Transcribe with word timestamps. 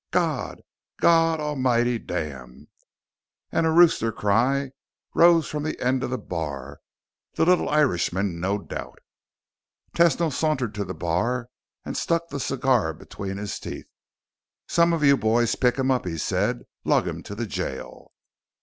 "God! 0.09 0.63
God 0.99 1.39
almighty 1.39 1.99
damn!" 1.99 2.69
And 3.51 3.67
a 3.67 3.71
rooster 3.71 4.11
cry 4.11 4.71
rose 5.13 5.47
from 5.47 5.61
the 5.61 5.79
end 5.79 6.03
of 6.03 6.09
the 6.09 6.17
bar 6.17 6.79
the 7.35 7.45
little 7.45 7.69
Irishman, 7.69 8.39
no 8.39 8.57
doubt. 8.57 8.97
Tesno 9.93 10.33
sauntered 10.33 10.73
to 10.73 10.85
the 10.85 10.95
bar 10.95 11.49
and 11.85 11.95
stuck 11.95 12.29
the 12.29 12.39
cigar 12.39 12.95
between 12.95 13.37
his 13.37 13.59
teeth. 13.59 13.85
"Some 14.67 14.91
of 14.91 15.03
you 15.03 15.17
boys 15.17 15.55
pick 15.55 15.77
him 15.77 15.91
up," 15.91 16.07
he 16.07 16.17
said. 16.17 16.63
"Lug 16.83 17.07
him 17.07 17.21
to 17.21 17.35
the 17.35 17.45
jail." 17.45 18.11